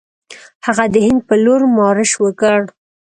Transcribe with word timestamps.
هغه 0.65 0.85
د 0.93 0.95
هند 1.05 1.21
پر 1.27 1.37
لور 1.45 1.61
مارش 1.77 2.11
وکړ. 2.23 2.59